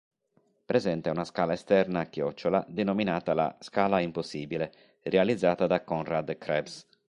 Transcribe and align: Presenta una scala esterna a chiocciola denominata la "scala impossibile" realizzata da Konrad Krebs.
Presenta 0.65 1.11
una 1.11 1.23
scala 1.25 1.53
esterna 1.53 1.99
a 1.99 2.05
chiocciola 2.07 2.65
denominata 2.67 3.35
la 3.35 3.55
"scala 3.59 3.99
impossibile" 3.99 4.71
realizzata 5.03 5.67
da 5.67 5.83
Konrad 5.83 6.35
Krebs. 6.39 6.87